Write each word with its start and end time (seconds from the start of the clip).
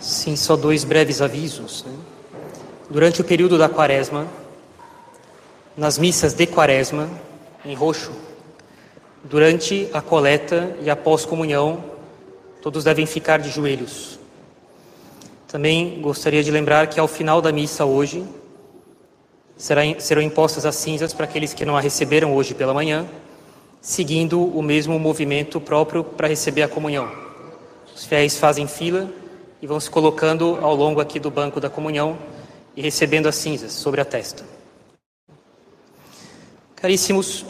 Sim, 0.00 0.36
só 0.36 0.56
dois 0.56 0.84
breves 0.84 1.20
avisos. 1.20 1.84
Né? 1.84 1.92
Durante 2.88 3.20
o 3.20 3.24
período 3.24 3.58
da 3.58 3.68
quaresma, 3.68 4.28
nas 5.76 5.98
missas 5.98 6.32
de 6.32 6.46
quaresma, 6.46 7.08
em 7.64 7.74
roxo, 7.74 8.12
durante 9.24 9.88
a 9.92 10.00
coleta 10.00 10.76
e 10.80 10.88
após 10.88 11.24
comunhão, 11.24 11.82
todos 12.62 12.84
devem 12.84 13.06
ficar 13.06 13.38
de 13.38 13.50
joelhos. 13.50 14.18
Também 15.48 16.00
gostaria 16.00 16.44
de 16.44 16.50
lembrar 16.50 16.86
que 16.86 17.00
ao 17.00 17.08
final 17.08 17.42
da 17.42 17.50
missa 17.50 17.84
hoje, 17.84 18.24
serão 19.56 20.22
impostas 20.22 20.64
as 20.64 20.76
cinzas 20.76 21.12
para 21.12 21.24
aqueles 21.24 21.52
que 21.52 21.64
não 21.64 21.76
a 21.76 21.80
receberam 21.80 22.36
hoje 22.36 22.54
pela 22.54 22.72
manhã, 22.72 23.06
seguindo 23.80 24.40
o 24.40 24.62
mesmo 24.62 24.98
movimento 24.98 25.60
próprio 25.60 26.04
para 26.04 26.28
receber 26.28 26.62
a 26.62 26.68
comunhão. 26.68 27.10
Os 27.94 28.04
fiéis 28.04 28.36
fazem 28.36 28.68
fila 28.68 29.10
e 29.60 29.66
vão 29.66 29.80
se 29.80 29.90
colocando 29.90 30.58
ao 30.62 30.74
longo 30.74 31.00
aqui 31.00 31.18
do 31.18 31.30
banco 31.30 31.60
da 31.60 31.68
comunhão 31.68 32.18
e 32.76 32.82
recebendo 32.82 33.26
as 33.26 33.36
cinzas 33.36 33.72
sobre 33.72 34.00
a 34.00 34.04
testa. 34.04 34.44
Caríssimos, 36.76 37.44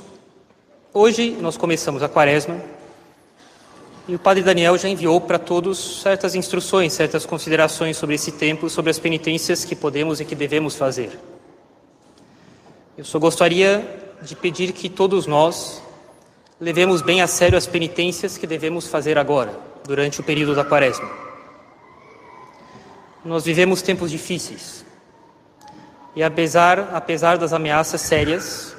hoje 0.92 1.36
nós 1.40 1.56
começamos 1.56 2.02
a 2.02 2.08
quaresma 2.08 2.58
e 4.08 4.14
o 4.14 4.18
Padre 4.18 4.42
Daniel 4.42 4.78
já 4.78 4.88
enviou 4.88 5.20
para 5.20 5.38
todos 5.38 6.00
certas 6.00 6.34
instruções, 6.34 6.94
certas 6.94 7.26
considerações 7.26 7.98
sobre 7.98 8.14
esse 8.14 8.32
tempo, 8.32 8.70
sobre 8.70 8.90
as 8.90 8.98
penitências 8.98 9.66
que 9.66 9.76
podemos 9.76 10.18
e 10.18 10.24
que 10.24 10.34
devemos 10.34 10.76
fazer. 10.76 11.10
Eu 12.96 13.04
só 13.04 13.18
gostaria 13.18 13.86
de 14.22 14.34
pedir 14.34 14.72
que 14.72 14.88
todos 14.88 15.26
nós 15.26 15.82
levemos 16.58 17.02
bem 17.02 17.20
a 17.20 17.26
sério 17.26 17.58
as 17.58 17.66
penitências 17.66 18.38
que 18.38 18.46
devemos 18.46 18.88
fazer 18.88 19.18
agora, 19.18 19.54
durante 19.84 20.20
o 20.20 20.24
período 20.24 20.54
da 20.54 20.64
quaresma. 20.64 21.27
Nós 23.24 23.44
vivemos 23.44 23.82
tempos 23.82 24.10
difíceis. 24.10 24.84
E 26.14 26.22
apesar, 26.22 26.90
apesar 26.92 27.36
das 27.36 27.52
ameaças 27.52 28.00
sérias 28.00 28.76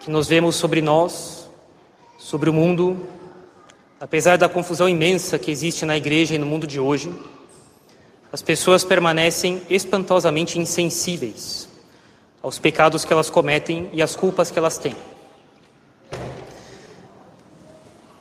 que 0.00 0.10
nós 0.10 0.28
vemos 0.28 0.56
sobre 0.56 0.80
nós, 0.80 1.48
sobre 2.18 2.48
o 2.48 2.52
mundo, 2.52 3.06
apesar 4.00 4.36
da 4.36 4.48
confusão 4.48 4.88
imensa 4.88 5.38
que 5.38 5.50
existe 5.50 5.84
na 5.84 5.96
igreja 5.96 6.34
e 6.34 6.38
no 6.38 6.46
mundo 6.46 6.66
de 6.66 6.78
hoje, 6.78 7.12
as 8.32 8.42
pessoas 8.42 8.84
permanecem 8.84 9.62
espantosamente 9.70 10.58
insensíveis 10.58 11.68
aos 12.42 12.58
pecados 12.58 13.04
que 13.04 13.12
elas 13.12 13.30
cometem 13.30 13.88
e 13.92 14.02
às 14.02 14.14
culpas 14.16 14.50
que 14.50 14.58
elas 14.58 14.76
têm. 14.76 14.96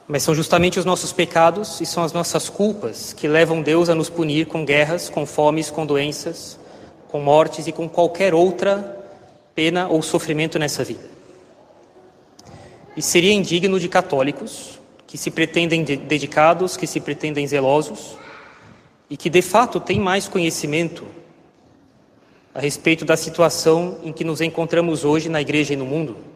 Mas 0.07 0.23
são 0.23 0.35
justamente 0.35 0.79
os 0.79 0.85
nossos 0.85 1.13
pecados 1.13 1.79
e 1.79 1.85
são 1.85 2.03
as 2.03 2.11
nossas 2.11 2.49
culpas 2.49 3.13
que 3.13 3.27
levam 3.27 3.61
Deus 3.61 3.89
a 3.89 3.95
nos 3.95 4.09
punir 4.09 4.47
com 4.47 4.65
guerras, 4.65 5.09
com 5.09 5.25
fomes, 5.25 5.71
com 5.71 5.85
doenças, 5.85 6.59
com 7.07 7.21
mortes 7.21 7.67
e 7.67 7.71
com 7.71 7.87
qualquer 7.87 8.33
outra 8.33 9.05
pena 9.55 9.87
ou 9.87 10.01
sofrimento 10.01 10.59
nessa 10.59 10.83
vida. 10.83 11.09
E 12.97 13.01
seria 13.01 13.33
indigno 13.33 13.79
de 13.79 13.87
católicos 13.87 14.79
que 15.07 15.17
se 15.17 15.31
pretendem 15.31 15.83
dedicados, 15.83 16.75
que 16.75 16.85
se 16.85 16.99
pretendem 16.99 17.47
zelosos 17.47 18.17
e 19.09 19.15
que 19.15 19.29
de 19.29 19.41
fato 19.41 19.79
têm 19.79 19.99
mais 19.99 20.27
conhecimento 20.27 21.05
a 22.53 22.59
respeito 22.59 23.05
da 23.05 23.15
situação 23.15 23.99
em 24.03 24.11
que 24.11 24.23
nos 24.23 24.41
encontramos 24.41 25.05
hoje 25.05 25.29
na 25.29 25.41
igreja 25.41 25.73
e 25.73 25.77
no 25.77 25.85
mundo 25.85 26.32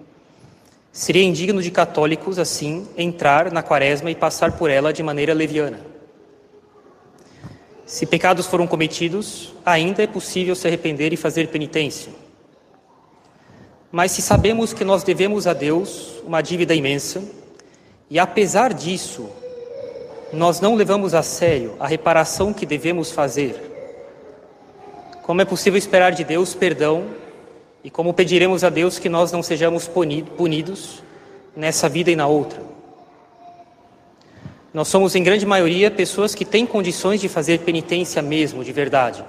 Seria 0.97 1.21
indigno 1.21 1.61
de 1.61 1.69
católicos, 1.69 2.39
assim, 2.39 2.87
entrar 2.97 3.51
na 3.51 3.61
quaresma 3.61 4.09
e 4.09 4.15
passar 4.15 4.53
por 4.53 4.67
ela 4.67 4.91
de 4.91 5.03
maneira 5.03 5.31
leviana. 5.31 5.79
Se 7.85 8.03
pecados 8.07 8.47
foram 8.47 8.65
cometidos, 8.65 9.53
ainda 9.63 10.01
é 10.01 10.07
possível 10.07 10.55
se 10.55 10.65
arrepender 10.65 11.13
e 11.13 11.15
fazer 11.15 11.49
penitência. 11.49 12.11
Mas 13.91 14.11
se 14.11 14.23
sabemos 14.23 14.73
que 14.73 14.83
nós 14.83 15.03
devemos 15.03 15.45
a 15.45 15.53
Deus 15.53 16.15
uma 16.25 16.41
dívida 16.41 16.73
imensa, 16.73 17.23
e 18.09 18.17
apesar 18.17 18.73
disso, 18.73 19.30
nós 20.33 20.59
não 20.59 20.73
levamos 20.73 21.13
a 21.13 21.21
sério 21.21 21.75
a 21.80 21.86
reparação 21.86 22.52
que 22.52 22.65
devemos 22.65 23.11
fazer, 23.11 23.53
como 25.21 25.43
é 25.43 25.45
possível 25.45 25.77
esperar 25.77 26.13
de 26.13 26.23
Deus 26.23 26.55
perdão 26.55 27.27
e 27.83 27.89
como 27.89 28.14
pediremos 28.14 28.64
a 28.64 28.70
Deus 28.70 28.99
que 28.99 29.10
nós 29.10 29.32
não 29.32 29.42
sejamos 29.42 29.89
punidos 30.38 31.02
nessa 31.55 31.88
vida 31.88 32.11
e 32.11 32.15
na 32.15 32.27
outra. 32.27 32.61
Nós 34.73 34.88
somos, 34.89 35.15
em 35.15 35.23
grande 35.23 35.45
maioria, 35.45 35.89
pessoas 35.89 36.36
que 36.36 36.45
têm 36.45 36.66
condições 36.66 37.20
de 37.20 37.27
fazer 37.27 37.60
penitência 37.60 38.21
mesmo, 38.21 38.64
de 38.64 38.71
verdade. 38.71 39.23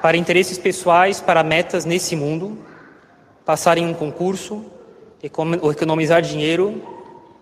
Para 0.00 0.16
interesses 0.16 0.58
pessoais, 0.58 1.20
para 1.20 1.42
metas 1.42 1.84
nesse 1.84 2.14
mundo, 2.14 2.58
passar 3.44 3.78
em 3.78 3.86
um 3.86 3.94
concurso, 3.94 4.64
economizar 5.22 6.22
dinheiro 6.22 6.82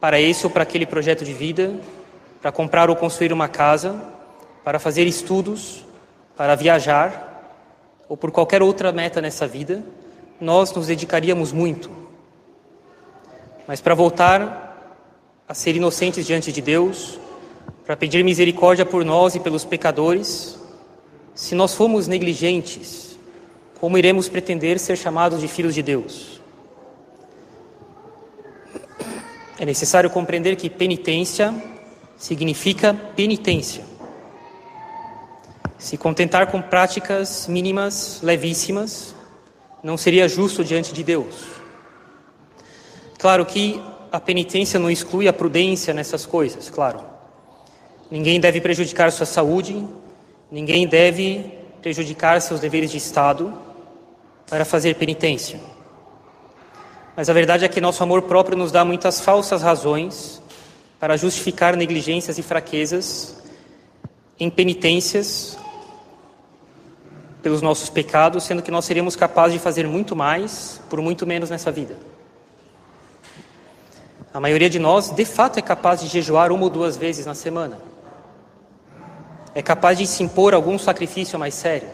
para 0.01 0.21
esse 0.21 0.47
ou 0.47 0.51
para 0.51 0.63
aquele 0.63 0.87
projeto 0.87 1.25
de 1.25 1.33
vida, 1.33 1.75
para 2.41 2.51
comprar 2.51 2.89
ou 2.89 2.97
construir 2.97 3.33
uma 3.33 3.49
casa, 3.49 4.01
para 4.65 4.79
fazer 4.79 5.07
estudos, 5.07 5.85
para 6.41 6.55
viajar 6.55 7.69
ou 8.09 8.17
por 8.17 8.31
qualquer 8.31 8.63
outra 8.63 8.91
meta 8.91 9.21
nessa 9.21 9.47
vida, 9.47 9.85
nós 10.41 10.73
nos 10.73 10.87
dedicaríamos 10.87 11.53
muito. 11.53 11.91
Mas 13.69 13.83
para 13.83 13.95
voltar 13.95 15.05
a 15.47 15.53
ser 15.53 15.77
inocentes 15.77 16.27
diante 16.27 16.51
de 16.51 16.63
Deus, 16.63 17.21
para 17.85 17.95
pedir 17.95 18.25
misericórdia 18.25 18.87
por 18.87 19.05
nós 19.05 19.35
e 19.35 19.41
pelos 19.41 19.67
pecadores, 19.67 20.59
se 21.35 21.55
nós 21.55 21.75
formos 21.75 22.09
negligentes, 22.09 23.19
como 23.79 23.99
iremos 23.99 24.27
pretender 24.27 24.79
ser 24.79 24.97
chamados 24.97 25.43
de 25.43 25.47
filhos 25.47 25.75
de 25.75 25.83
Deus? 25.83 26.41
É 29.59 29.67
necessário 29.67 30.09
compreender 30.09 30.57
que 30.57 30.71
penitência 30.71 31.55
significa 32.17 32.95
penitência. 33.15 33.90
Se 35.81 35.97
contentar 35.97 36.49
com 36.49 36.61
práticas 36.61 37.47
mínimas, 37.49 38.21
levíssimas, 38.23 39.15
não 39.83 39.97
seria 39.97 40.29
justo 40.29 40.63
diante 40.63 40.93
de 40.93 41.03
Deus. 41.03 41.35
Claro 43.19 43.47
que 43.47 43.83
a 44.13 44.21
penitência 44.21 44.79
não 44.79 44.91
exclui 44.91 45.27
a 45.27 45.33
prudência 45.33 45.95
nessas 45.95 46.27
coisas, 46.27 46.69
claro. 46.69 47.01
Ninguém 48.11 48.39
deve 48.39 48.61
prejudicar 48.61 49.11
sua 49.11 49.25
saúde, 49.25 49.83
ninguém 50.51 50.87
deve 50.87 51.51
prejudicar 51.81 52.43
seus 52.43 52.61
deveres 52.61 52.91
de 52.91 52.99
Estado 52.99 53.51
para 54.51 54.67
fazer 54.67 54.97
penitência. 54.97 55.59
Mas 57.17 57.31
a 57.31 57.33
verdade 57.33 57.65
é 57.65 57.69
que 57.69 57.81
nosso 57.81 58.03
amor 58.03 58.21
próprio 58.23 58.57
nos 58.57 58.71
dá 58.71 58.85
muitas 58.85 59.19
falsas 59.19 59.63
razões 59.63 60.43
para 60.99 61.17
justificar 61.17 61.75
negligências 61.75 62.37
e 62.37 62.43
fraquezas 62.43 63.43
em 64.39 64.51
penitências 64.51 65.59
pelos 67.43 67.63
nossos 67.63 67.89
pecados, 67.89 68.45
sendo 68.45 68.63
que 68.63 68.71
nós 68.71 68.85
seríamos 68.85 69.17
capazes 69.17 69.55
de 69.55 69.59
fazer 69.59 69.87
muito 69.87 70.15
mais 70.15 70.81
por 70.89 71.01
muito 71.01 71.27
menos 71.27 71.51
nessa 71.51 71.71
vida. 71.71 71.97
A 74.33 74.39
maioria 74.39 74.71
de 74.71 74.79
nós, 74.79 75.11
de 75.11 75.25
fato, 75.25 75.59
é 75.59 75.63
capaz 75.63 76.01
de 76.01 76.07
jejuar 76.07 76.53
uma 76.53 76.65
ou 76.65 76.71
duas 76.71 76.97
vezes 76.97 77.27
na 77.27 77.35
semana. 77.35 77.79
É 79.55 79.61
capaz 79.61 79.99
de 79.99 80.07
se 80.07 80.23
impor 80.23 80.55
algum 80.55 80.79
sacrifício 80.79 81.39
mais 81.39 81.55
sério. 81.55 81.89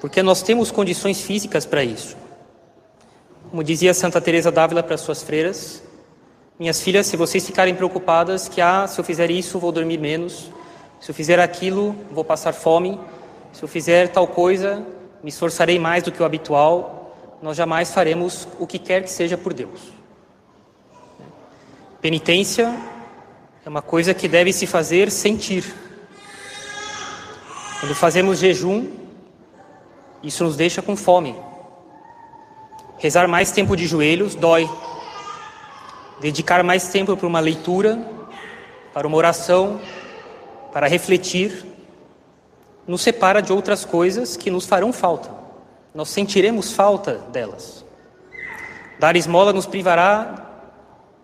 Porque 0.00 0.22
nós 0.22 0.40
temos 0.40 0.70
condições 0.70 1.20
físicas 1.20 1.66
para 1.66 1.84
isso. 1.84 2.16
Como 3.50 3.62
dizia 3.62 3.92
Santa 3.92 4.20
Teresa 4.20 4.50
d'Ávila 4.50 4.82
para 4.82 4.96
suas 4.96 5.22
freiras, 5.22 5.82
minhas 6.58 6.80
filhas, 6.80 7.06
se 7.06 7.16
vocês 7.16 7.44
ficarem 7.44 7.74
preocupadas 7.74 8.48
que 8.48 8.60
ah, 8.60 8.86
se 8.86 8.98
eu 8.98 9.04
fizer 9.04 9.30
isso, 9.30 9.58
vou 9.58 9.72
dormir 9.72 9.98
menos, 9.98 10.50
se 11.00 11.10
eu 11.10 11.14
fizer 11.14 11.40
aquilo, 11.40 11.94
vou 12.10 12.24
passar 12.24 12.52
fome, 12.52 12.98
se 13.52 13.62
eu 13.62 13.68
fizer 13.68 14.08
tal 14.08 14.26
coisa, 14.26 14.84
me 15.22 15.28
esforçarei 15.28 15.78
mais 15.78 16.02
do 16.02 16.12
que 16.12 16.22
o 16.22 16.24
habitual, 16.24 17.38
nós 17.42 17.56
jamais 17.56 17.92
faremos 17.92 18.46
o 18.58 18.66
que 18.66 18.78
quer 18.78 19.02
que 19.02 19.10
seja 19.10 19.36
por 19.36 19.52
Deus. 19.52 19.80
Penitência 22.00 22.74
é 23.64 23.68
uma 23.68 23.82
coisa 23.82 24.14
que 24.14 24.28
deve 24.28 24.52
se 24.52 24.66
fazer 24.66 25.10
sentir. 25.10 25.64
Quando 27.80 27.94
fazemos 27.94 28.38
jejum, 28.38 28.88
isso 30.22 30.44
nos 30.44 30.56
deixa 30.56 30.82
com 30.82 30.96
fome. 30.96 31.34
Rezar 32.98 33.26
mais 33.26 33.50
tempo 33.50 33.76
de 33.76 33.86
joelhos 33.86 34.34
dói. 34.34 34.68
Dedicar 36.20 36.62
mais 36.62 36.88
tempo 36.88 37.16
para 37.16 37.26
uma 37.26 37.40
leitura, 37.40 37.98
para 38.92 39.06
uma 39.06 39.16
oração, 39.16 39.80
para 40.72 40.86
refletir, 40.86 41.64
nos 42.90 43.02
separa 43.02 43.40
de 43.40 43.52
outras 43.52 43.84
coisas 43.84 44.36
que 44.36 44.50
nos 44.50 44.66
farão 44.66 44.92
falta. 44.92 45.30
Nós 45.94 46.08
sentiremos 46.08 46.72
falta 46.72 47.18
delas. 47.30 47.84
Dar 48.98 49.14
esmola 49.14 49.52
nos 49.52 49.64
privará 49.64 50.50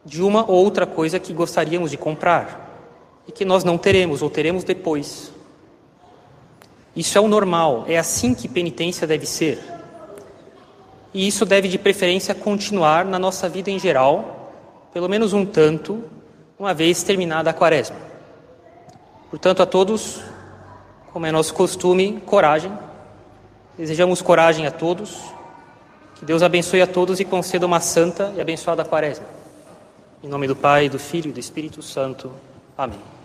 de 0.05 0.23
uma 0.23 0.49
ou 0.49 0.65
outra 0.65 0.87
coisa 0.87 1.19
que 1.19 1.33
gostaríamos 1.33 1.91
de 1.91 1.97
comprar 1.97 2.95
e 3.27 3.33
que 3.33 3.45
nós 3.45 3.65
não 3.65 3.77
teremos 3.77 4.23
ou 4.23 4.31
teremos 4.31 4.63
depois. 4.63 5.33
Isso 6.95 7.19
é 7.19 7.21
o 7.21 7.27
normal, 7.27 7.85
é 7.89 7.99
assim 7.99 8.33
que 8.33 8.47
penitência 8.47 9.05
deve 9.05 9.27
ser. 9.27 9.59
E 11.12 11.27
isso 11.27 11.45
deve, 11.45 11.67
de 11.67 11.79
preferência, 11.79 12.33
continuar 12.33 13.05
na 13.05 13.19
nossa 13.19 13.49
vida 13.49 13.73
em 13.73 13.79
geral, 13.81 14.53
pelo 14.95 15.09
menos 15.09 15.33
um 15.33 15.45
tanto, 15.45 16.05
uma 16.57 16.73
vez 16.73 17.03
terminada 17.03 17.51
a 17.51 17.53
quaresma. 17.53 17.97
Portanto, 19.31 19.65
a 19.65 19.67
todos, 19.67 20.23
como 21.17 21.25
é 21.25 21.33
nosso 21.33 21.55
costume, 21.55 22.23
coragem. 22.27 22.71
Desejamos 23.79 24.21
coragem 24.21 24.67
a 24.67 24.71
todos. 24.71 25.19
Que 26.17 26.27
Deus 26.27 26.43
abençoe 26.43 26.83
a 26.83 26.87
todos 26.87 27.21
e 27.21 27.25
conceda 27.25 27.65
uma 27.65 27.81
santa 27.81 28.35
e 28.37 28.41
abençoada 28.43 28.85
quaresma. 28.85 29.25
Em 30.23 30.29
nome 30.29 30.47
do 30.47 30.55
Pai, 30.55 30.91
do 30.91 30.99
Filho 30.99 31.31
e 31.31 31.33
do 31.33 31.41
Espírito 31.41 31.81
Santo. 31.81 32.31
Amém. 32.77 33.16